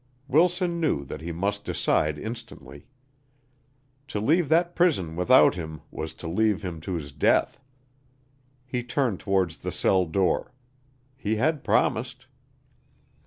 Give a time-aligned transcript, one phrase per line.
[0.27, 2.87] Wilson knew that he must decide instantly.
[4.07, 7.59] To leave that prison without him was to leave him to his death.
[8.65, 10.55] He turned towards the cell door;
[11.15, 12.25] he had promised.